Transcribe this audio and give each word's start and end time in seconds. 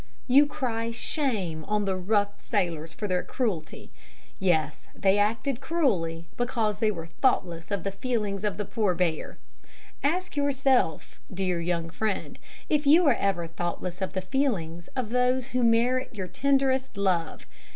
You 0.25 0.47
cry 0.47 0.89
"Shame" 0.89 1.63
on 1.65 1.85
the 1.85 1.95
rough 1.95 2.39
sailors 2.41 2.91
for 2.91 3.07
their 3.07 3.21
cruelty. 3.21 3.91
Yes, 4.39 4.87
they 4.95 5.19
acted 5.19 5.61
cruelly, 5.61 6.25
because 6.37 6.79
they 6.79 6.89
were 6.89 7.05
thoughtless 7.05 7.69
of 7.69 7.83
the 7.83 7.91
feelings 7.91 8.43
of 8.43 8.57
the 8.57 8.65
poor 8.65 8.95
bear. 8.95 9.37
Ask 10.01 10.35
yourself, 10.35 11.21
dear 11.31 11.61
young 11.61 11.91
friend, 11.91 12.39
if 12.67 12.87
you 12.87 13.05
are 13.07 13.13
ever 13.19 13.45
thoughtless 13.45 14.01
of 14.01 14.13
the 14.13 14.21
feelings 14.23 14.87
of 14.95 15.11
those 15.11 15.49
who 15.49 15.63
merit 15.63 16.15
your 16.15 16.27
tenderest 16.27 16.97
love. 16.97 17.45